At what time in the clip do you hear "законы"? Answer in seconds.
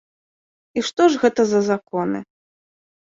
1.71-2.25